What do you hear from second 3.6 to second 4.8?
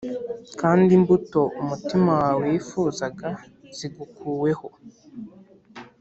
zigukuweho,